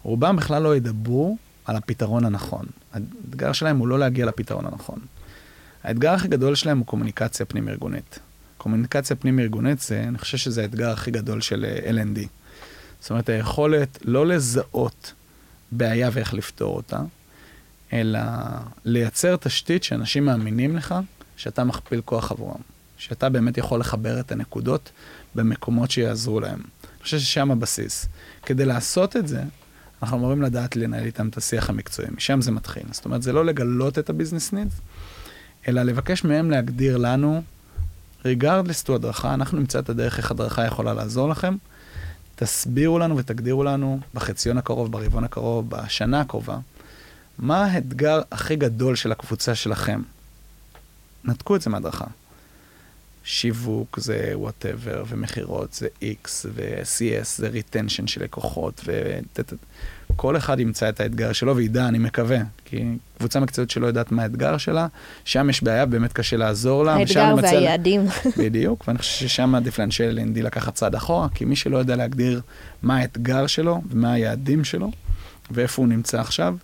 [0.02, 2.66] רובם בכלל לא ידברו על הפתרון הנכון.
[2.92, 4.98] האתגר שלהם הוא לא להגיע לפתרון הנכון.
[5.86, 8.18] האתגר הכי גדול שלהם הוא קומוניקציה פנים-ארגונית.
[8.58, 12.18] קומוניקציה פנים-ארגונית זה, אני חושב שזה האתגר הכי גדול של אה, L&D.
[13.00, 15.12] זאת אומרת, היכולת לא לזהות
[15.72, 17.00] בעיה ואיך לפתור אותה,
[17.92, 18.20] אלא
[18.84, 20.94] לייצר תשתית שאנשים מאמינים לך
[21.36, 22.60] שאתה מכפיל כוח עבורם.
[22.98, 24.90] שאתה באמת יכול לחבר את הנקודות
[25.34, 26.60] במקומות שיעזרו להם.
[26.82, 28.06] אני חושב ששם הבסיס.
[28.42, 29.42] כדי לעשות את זה,
[30.02, 32.82] אנחנו אמורים לדעת לנהל איתם את השיח המקצועי, משם זה מתחיל.
[32.90, 34.80] זאת אומרת, זה לא לגלות את ה business needs,
[35.68, 37.42] אלא לבקש מהם להגדיר לנו,
[38.24, 41.56] regardless to הדרכה, אנחנו נמצא את הדרך איך הדרכה יכולה לעזור לכם.
[42.36, 46.58] תסבירו לנו ותגדירו לנו בחציון הקרוב, ברבעון הקרוב, בשנה הקרובה,
[47.38, 50.02] מה האתגר הכי גדול של הקבוצה שלכם.
[51.24, 52.04] נתקו את זה מהדרכה.
[53.24, 58.80] שיווק זה whatever, ומכירות זה X, ו-CS זה retention של לקוחות,
[60.16, 62.84] וכל אחד ימצא את האתגר שלו וידע, אני מקווה, כי
[63.18, 64.86] קבוצה מקצועית שלא יודעת מה האתגר שלה,
[65.24, 66.94] שם יש בעיה, באמת קשה לעזור לה.
[66.94, 68.06] האתגר והיעדים.
[68.38, 72.40] בדיוק, ואני חושב ששם עדיף לאנשי L&D לקחת צעד אחורה, כי מי שלא יודע להגדיר
[72.82, 74.90] מה האתגר שלו ומה היעדים שלו,
[75.50, 76.56] ואיפה הוא נמצא עכשיו,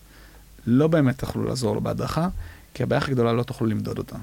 [0.66, 2.28] לא באמת תוכלו לעזור לו בהדרכה,
[2.74, 4.16] כי הבעיה הכי גדולה לא תוכלו למדוד אותה.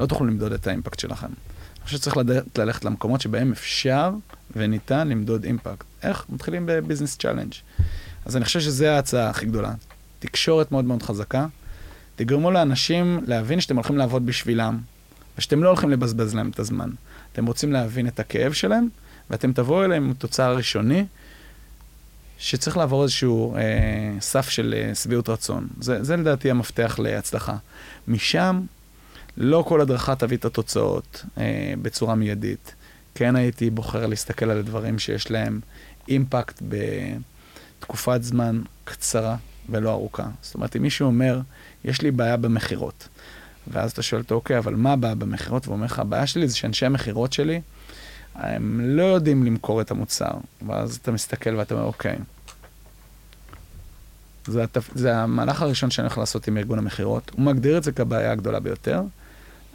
[0.00, 1.26] לא תוכלו למדוד את האימפקט שלכם.
[1.26, 4.10] אני חושב שצריך לדעת ללכת למקומות שבהם אפשר
[4.56, 5.84] וניתן למדוד impact.
[6.02, 6.24] איך?
[6.28, 7.52] מתחילים ב business challenge.
[8.24, 9.72] אז אני חושב שזו ההצעה הכי גדולה.
[10.18, 11.46] תקשורת מאוד מאוד חזקה.
[12.16, 14.78] תגרמו לאנשים להבין שאתם הולכים לעבוד בשבילם,
[15.38, 16.90] ושאתם לא הולכים לבזבז להם את הזמן.
[17.32, 18.88] אתם רוצים להבין את הכאב שלהם,
[19.30, 21.04] ואתם תבואו אליהם עם תוצר ראשוני,
[22.38, 23.60] שצריך לעבור איזשהו אה,
[24.20, 25.68] סף של אה, שביעות רצון.
[25.80, 27.56] זה, זה לדעתי המפתח להצלחה.
[28.08, 28.60] משם,
[29.36, 32.74] לא כל הדרכה תביא את התוצאות אה, בצורה מיידית.
[33.14, 35.60] כן הייתי בוחר להסתכל על הדברים שיש להם
[36.08, 36.62] אימפקט
[37.80, 39.36] בתקופת זמן קצרה
[39.68, 40.26] ולא ארוכה.
[40.42, 41.40] זאת אומרת, אם מישהו אומר,
[41.84, 43.08] יש לי בעיה במכירות,
[43.68, 45.66] ואז אתה שואל אותו, אוקיי, אבל מה הבעיה במכירות?
[45.66, 47.60] והוא אומר לך, הבעיה שלי זה שאנשי המכירות שלי,
[48.34, 50.30] הם לא יודעים למכור את המוצר.
[50.66, 52.18] ואז אתה מסתכל ואתה אומר, אוקיי,
[54.46, 54.90] זה, התפ...
[54.94, 57.30] זה המהלך הראשון שאני הולך לעשות עם ארגון המכירות.
[57.34, 59.02] הוא מגדיר את זה כבעיה הגדולה ביותר,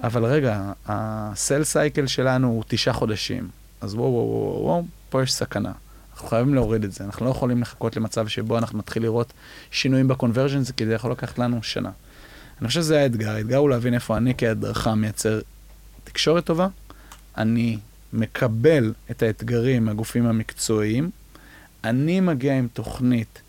[0.03, 3.49] אבל רגע, הסל סייקל שלנו הוא תשעה חודשים.
[3.81, 5.71] אז וואו, וואו, וואו, וואו, פה יש סכנה.
[6.15, 7.04] אנחנו חייבים להוריד את זה.
[7.04, 9.34] אנחנו לא יכולים לחכות למצב שבו אנחנו נתחיל לראות
[9.71, 11.91] שינויים בקונברג'ן, כי זה יכול לקחת לנו שנה.
[12.62, 13.30] אני חושב שזה האתגר.
[13.30, 15.39] האתגר הוא להבין איפה אני כהדרכה מייצר
[16.04, 16.67] תקשורת טובה,
[17.38, 17.78] אני
[18.13, 21.10] מקבל את האתגרים מהגופים המקצועיים,
[21.84, 23.41] אני מגיע עם תוכנית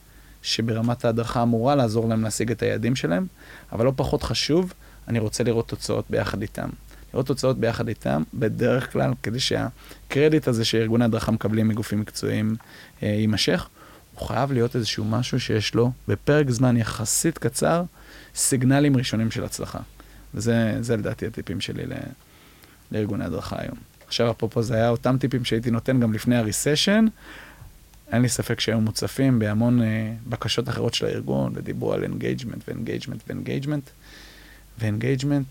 [0.42, 3.26] שברמת ההדרכה אמורה לעזור להם להשיג את היעדים שלהם,
[3.72, 4.72] אבל לא פחות חשוב,
[5.08, 6.68] אני רוצה לראות תוצאות ביחד איתם.
[7.16, 12.56] לראות תוצאות ביחד איתם, בדרך כלל, כדי שהקרדיט הזה שארגוני הדרכה מקבלים מגופים מקצועיים
[13.02, 13.68] אה, יימשך,
[14.14, 17.82] הוא חייב להיות איזשהו משהו שיש לו, בפרק זמן יחסית קצר,
[18.34, 19.78] סיגנלים ראשונים של הצלחה.
[20.34, 21.92] וזה זה לדעתי הטיפים שלי ל,
[22.92, 23.76] לארגוני הדרכה היום.
[24.06, 27.06] עכשיו, אפרופו, זה היה אותם טיפים שהייתי נותן גם לפני ה recession.
[28.12, 32.73] אין לי ספק שהיו מוצפים בהמון אה, בקשות אחרות של הארגון, ודיברו על engagement ו
[32.73, 33.90] engagement ו engagement.
[34.78, 35.46] ו engagement,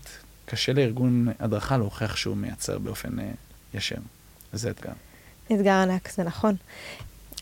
[0.46, 3.30] קשה לארגון הדרכה להוכיח שהוא מייצר באופן אה,
[3.74, 3.96] ישר.
[4.54, 4.92] וזה אתגר.
[5.52, 6.54] אתגר ענק, זה נכון.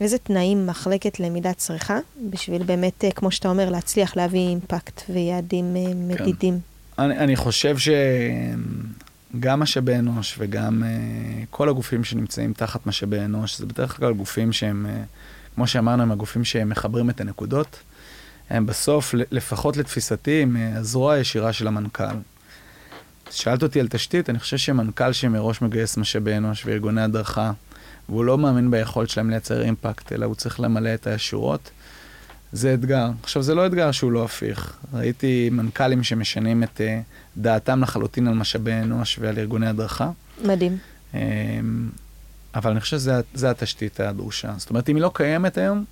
[0.00, 1.98] איזה תנאים מחלקת למידה צריכה,
[2.30, 6.58] בשביל באמת, אה, כמו שאתה אומר, להצליח להביא impact ויעדים אה, מדידים?
[6.98, 13.66] אני, אני חושב שגם משאבי אנוש וגם uh, כל הגופים שנמצאים תחת משאבי אנוש, זה
[13.66, 17.80] בדרך כלל גופים שהם, uh, כמו שאמרנו, הם הגופים שמחברים את הנקודות.
[18.50, 22.14] הם בסוף, לפחות לתפיסתי, הם הזרוע הישירה של המנכ"ל.
[23.34, 27.52] שאלת אותי על תשתית, אני חושב שמנכ"ל שמראש מגייס משאבי אנוש וארגוני הדרכה,
[28.08, 31.70] והוא לא מאמין ביכולת שלהם לייצר אימפקט, אלא הוא צריך למלא את השורות,
[32.52, 33.10] זה אתגר.
[33.22, 34.76] עכשיו, זה לא אתגר שהוא לא הפיך.
[34.94, 37.02] ראיתי מנכ"לים שמשנים את uh,
[37.36, 40.10] דעתם לחלוטין על משאבי אנוש ועל ארגוני הדרכה.
[40.44, 40.78] מדהים.
[41.12, 41.16] Um,
[42.54, 44.52] אבל אני חושב שזו התשתית הדרושה.
[44.56, 45.84] זאת אומרת, אם היא לא קיימת היום,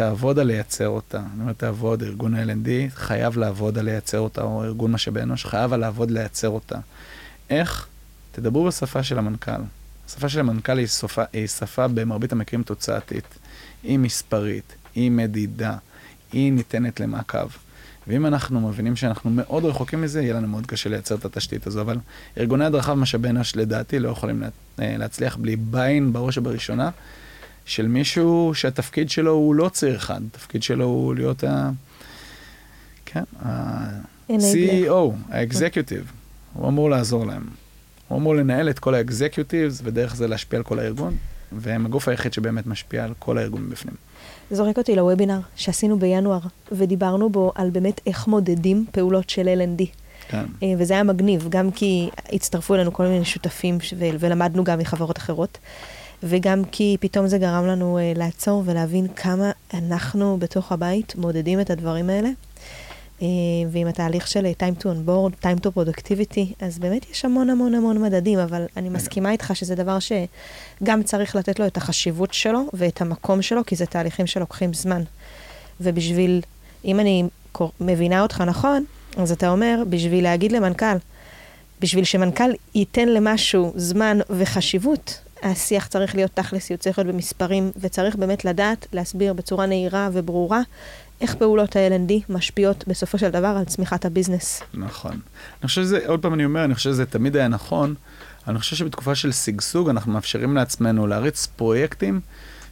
[0.00, 1.18] תעבוד על לייצר אותה.
[1.18, 5.74] אני אומר, תעבוד, ארגון ה-L&D חייב לעבוד על לייצר אותה, או ארגון משאבי אנוש חייב
[5.74, 6.78] לעבוד לייצר אותה.
[7.50, 7.88] איך?
[8.32, 9.62] תדברו בשפה של המנכ"ל.
[10.06, 13.24] השפה של המנכ"ל היא, שפה, היא שפה במרבית המקרים תוצאתית.
[13.82, 15.76] היא מספרית, היא מדידה,
[16.32, 17.48] היא ניתנת למעקב.
[18.06, 21.80] ואם אנחנו מבינים שאנחנו מאוד רחוקים מזה, יהיה לנו מאוד קשה לייצר את התשתית הזו.
[21.80, 21.98] אבל
[22.38, 26.90] ארגוני הדרכה ומשאבי אנוש, לדעתי, לא יכולים אה, להצליח בלי ביין בראש ובראשונה
[27.64, 31.70] של מישהו שהתפקיד שלו הוא לא ציר אחד, התפקיד שלו הוא להיות ה...
[33.06, 34.92] כן, ה-CEO,
[35.28, 36.12] האקזקיוטיב.
[36.54, 37.46] הוא אמור לעזור להם.
[38.08, 41.16] הוא אמור לנהל את כל האקזקיוטיבס, ודרך זה להשפיע על כל הארגון,
[41.52, 43.94] והם הגוף היחיד שבאמת משפיע על כל הארגון בפנים.
[44.50, 46.40] זורק אותי לוובינר שעשינו בינואר,
[46.72, 49.84] ודיברנו בו על באמת איך מודדים פעולות של L&D.
[50.28, 50.44] כן.
[50.62, 55.58] אה, וזה היה מגניב, גם כי הצטרפו אלינו כל מיני שותפים ולמדנו גם מחברות אחרות.
[56.22, 61.70] וגם כי פתאום זה גרם לנו uh, לעצור ולהבין כמה אנחנו בתוך הבית מודדים את
[61.70, 62.28] הדברים האלה.
[63.18, 63.22] Uh,
[63.70, 68.02] ועם התהליך של time to onboard, time to productivity, אז באמת יש המון המון המון
[68.02, 73.00] מדדים, אבל אני מסכימה איתך שזה דבר שגם צריך לתת לו את החשיבות שלו ואת
[73.00, 75.02] המקום שלו, כי זה תהליכים שלוקחים זמן.
[75.80, 76.40] ובשביל,
[76.84, 77.24] אם אני
[77.80, 78.84] מבינה אותך נכון,
[79.16, 80.96] אז אתה אומר, בשביל להגיד למנכ"ל,
[81.80, 88.16] בשביל שמנכ"ל ייתן למשהו זמן וחשיבות, השיח צריך להיות תכלס, הוא צריך להיות במספרים, וצריך
[88.16, 90.60] באמת לדעת להסביר בצורה נהירה וברורה
[91.20, 94.62] איך פעולות ה-L&D משפיעות בסופו של דבר על צמיחת הביזנס.
[94.74, 95.20] נכון.
[95.60, 97.94] אני חושב שזה, עוד פעם אני אומר, אני חושב שזה תמיד היה נכון.
[98.48, 102.20] אני חושב שבתקופה של שגשוג אנחנו מאפשרים לעצמנו להריץ פרויקטים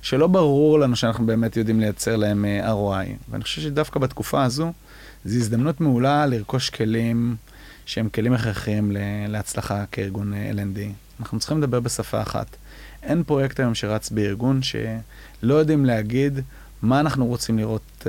[0.03, 3.07] שלא ברור לנו שאנחנו באמת יודעים לייצר להם אה, ROI.
[3.31, 4.73] ואני חושב שדווקא בתקופה הזו,
[5.25, 7.37] זו הזדמנות מעולה לרכוש כלים
[7.87, 8.93] שהם כלים הכרחיים
[9.29, 11.08] להצלחה כארגון uh, L&D.
[11.21, 12.57] אנחנו צריכים לדבר בשפה אחת.
[13.03, 16.41] אין פרויקט היום שרץ בארגון שלא יודעים להגיד
[16.83, 18.09] מה אנחנו רוצים לראות uh,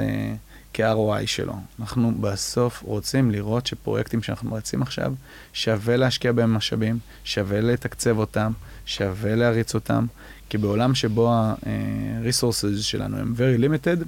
[0.74, 1.54] כ-ROI שלו.
[1.80, 5.13] אנחנו בסוף רוצים לראות שפרויקטים שאנחנו מרצים עכשיו,
[5.54, 8.52] שווה להשקיע בהם משאבים, שווה לתקצב אותם,
[8.86, 10.06] שווה להריץ אותם,
[10.50, 14.06] כי בעולם שבו ה-resources שלנו הם very limited,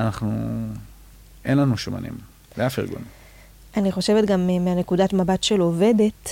[0.00, 0.32] אנחנו,
[1.44, 2.18] אין לנו שומנים,
[2.58, 3.02] לאף ארגון.
[3.76, 6.28] אני חושבת גם מהנקודת מבט של עובדת,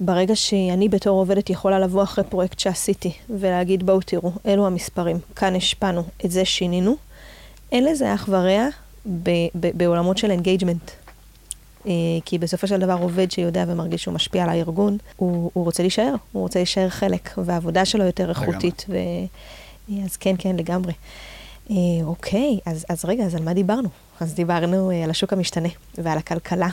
[0.00, 5.56] ברגע שאני בתור עובדת יכולה לבוא אחרי פרויקט שעשיתי ולהגיד בואו תראו, אלו המספרים, כאן
[5.56, 6.96] השפענו, את זה שינינו,
[7.72, 8.68] אין לזה אח ורע
[9.54, 10.90] בעולמות של engagement.
[11.86, 11.92] אה,
[12.24, 16.14] כי בסופו של דבר עובד שיודע ומרגיש שהוא משפיע על הארגון, הוא, הוא רוצה להישאר,
[16.32, 18.84] הוא רוצה להישאר חלק, והעבודה שלו יותר איכותית.
[18.88, 18.96] ו...
[20.04, 20.92] אז כן, כן, לגמרי.
[21.70, 23.88] אה, אוקיי, אז, אז רגע, אז על מה דיברנו?
[24.20, 26.68] אז דיברנו אה, על השוק המשתנה ועל הכלכלה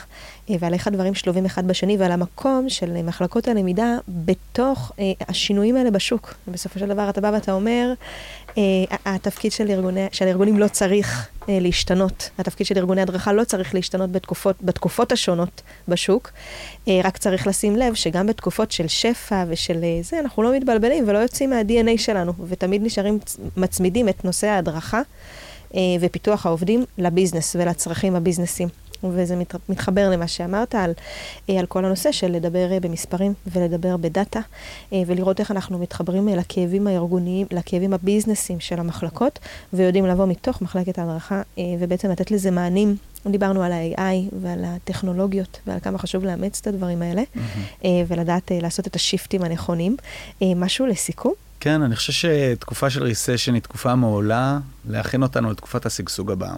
[0.50, 4.92] אה, ועל איך הדברים שלובים אחד בשני ועל המקום של מחלקות הלמידה בתוך
[5.28, 6.34] השינויים האלה בשוק.
[6.48, 7.94] בסופו של דבר אתה בא ואתה אומר,
[9.06, 14.12] התפקיד של, ארגוני, של ארגונים לא צריך להשתנות, התפקיד של ארגוני הדרכה לא צריך להשתנות
[14.12, 16.32] בתקופות, בתקופות השונות בשוק,
[16.88, 21.50] רק צריך לשים לב שגם בתקופות של שפע ושל זה, אנחנו לא מתבלבלים ולא יוצאים
[21.50, 23.20] מה-DNA שלנו, ותמיד נשארים,
[23.58, 25.02] מצמידים את נושא ההדרכה.
[25.76, 28.68] אה, ופיתוח העובדים לביזנס ולצרכים הביזנסים.
[29.04, 30.92] וזה מת, מתחבר למה שאמרת על,
[31.50, 34.40] אה, על כל הנושא של לדבר אה, במספרים ולדבר בדאטה,
[34.92, 39.40] ולראות איך אנחנו מתחברים לכאבים הארגוניים, לכאבים הביזנסיים של המחלקות,
[39.74, 41.42] ויודעים לבוא מתוך מחלקת ההדרכה
[41.80, 42.96] ובעצם לתת לזה מענים.
[43.28, 47.88] דיברנו על ה-AI ועל הטכנולוגיות ועל כמה חשוב לאמץ את הדברים האלה, mm-hmm.
[48.08, 49.98] ולדעת לעשות את השיפטים הנכונים.
[50.42, 51.34] משהו לסיכום?
[51.60, 56.56] כן, אני חושב שתקופה של ריסשן היא תקופה מעולה להכין אותנו לתקופת השגשוג הבאה.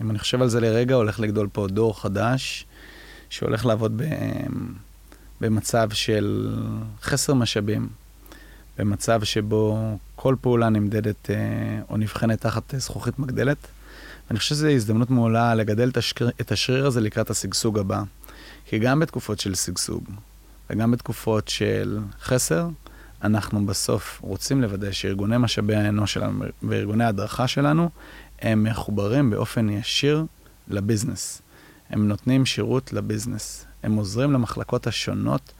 [0.00, 2.66] אם אני חושב על זה לרגע, הולך לגדול פה דור חדש,
[3.30, 4.04] שהולך לעבוד ב...
[5.40, 6.56] במצב של
[7.02, 7.88] חסר משאבים,
[8.78, 11.36] במצב שבו כל פעולה נמדדת אה,
[11.90, 13.58] או נבחנת תחת זכוכית מגדלת.
[14.28, 15.90] ואני חושב שזו הזדמנות מעולה לגדל.
[16.40, 18.02] את השריר הזה לקראת השגשוג הבא.
[18.64, 20.04] כי גם בתקופות של שגשוג
[20.70, 22.68] וגם בתקופות של חסר,
[23.22, 27.90] אנחנו בסוף רוצים לוודא שארגוני משאבי האנוש שלנו וארגוני ההדרכה שלנו,
[28.42, 30.24] הם מחוברים באופן ישיר
[30.68, 31.42] לביזנס.
[31.90, 33.66] הם נותנים שירות לביזנס.
[33.82, 35.52] הם עוזרים למחלקות השונות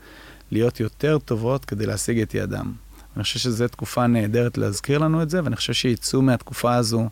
[0.51, 2.73] להיות יותר טובות כדי להשיג את יעדם.
[3.15, 7.09] אני חושב שזו תקופה נהדרת להזכיר לנו את זה, ואני חושב שיצאו מהתקופה הזו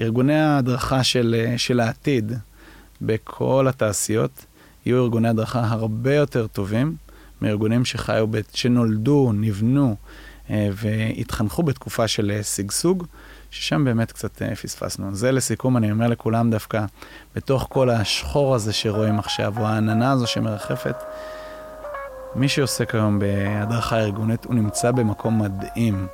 [0.00, 2.32] ארגוני ההדרכה של, של העתיד
[3.02, 4.44] בכל התעשיות,
[4.86, 6.96] יהיו ארגוני הדרכה הרבה יותר טובים.
[7.42, 9.96] מארגונים שחיו, שנולדו, נבנו
[10.50, 13.04] אה, והתחנכו בתקופה של אה, שגשוג,
[13.50, 15.14] ששם באמת קצת אה, פספסנו.
[15.14, 16.84] זה לסיכום, אני אומר לכולם דווקא,
[17.36, 20.96] בתוך כל השחור הזה שרואים עכשיו, או העננה הזו שמרחפת,
[22.34, 26.06] מי שעוסק היום בהדרכה ארגונית, הוא נמצא במקום מדהים.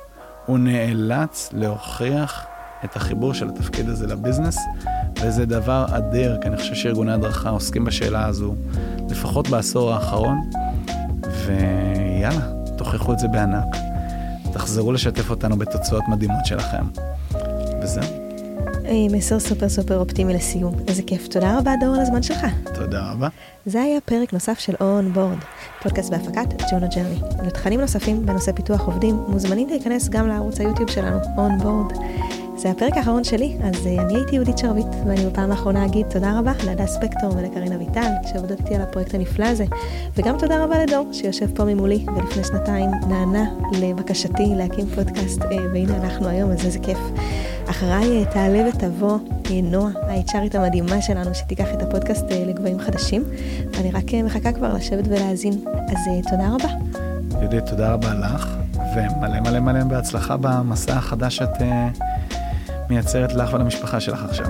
[0.45, 2.45] הוא נאלץ להוכיח
[2.85, 4.57] את החיבור של התפקיד הזה ל business,
[5.21, 8.55] וזה דבר אדיר, כי אני חושב שארגוני הדרכה עוסקים בשאלה הזו
[9.09, 10.49] לפחות בעשור האחרון,
[11.23, 13.75] ויאללה, תוכיחו את זה בענק.
[14.53, 16.85] תחזרו לשתף אותנו בתוצאות מדהימות שלכם.
[17.83, 18.25] וזהו.
[19.11, 20.75] מסר סופר סופר אופטימי לסיום.
[20.87, 21.27] איזה כיף.
[21.27, 22.45] תודה רבה, דור, על הזמן שלך.
[22.73, 23.27] תודה רבה.
[23.65, 25.45] זה היה פרק נוסף של On Board,
[25.83, 27.19] פודקאסט בהפקת Juno Journey.
[27.47, 31.97] לתכנים נוספים בנושא פיתוח עובדים, מוזמנים להיכנס גם לערוץ היוטיוב שלנו, On Board.
[32.57, 36.39] זה הפרק האחרון שלי, אז uh, אני הייתי יהודית שרביט, ואני בפעם האחרונה אגיד תודה
[36.39, 39.65] רבה להדס ספקטור ולקרין אביטל, שעובדות איתי על הפרויקט הנפלא הזה,
[40.15, 45.95] וגם תודה רבה לדור, שיושב פה ממולי, ולפני שנתיים נענה לבקשתי להקים פודקאסט, uh, והנה
[45.95, 46.97] אנחנו היום, אז איזה כיף.
[47.69, 49.17] אחריי uh, תעלה ותבוא
[49.63, 53.23] נועה, ה-HRית המדהימה שלנו, שתיקח את הפודקאסט לגבהים חדשים,
[53.71, 55.53] ואני רק מחכה כבר לשבת ולהאזין,
[55.87, 56.99] אז תודה רבה.
[57.39, 61.61] יהודית, תודה רבה לך, ומלא מלא מלא בהצלחה במסע החדש שאת...
[62.89, 64.45] מייצרת לך ולמשפחה שלך עכשיו.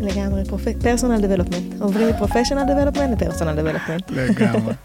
[0.00, 0.42] לגמרי,
[0.82, 1.80] פרסונל דבלופמנט.
[1.80, 4.10] עוברים מפרופשיונל דבלופמנט לפרסונל דבלופמנט.
[4.10, 4.74] לגמרי.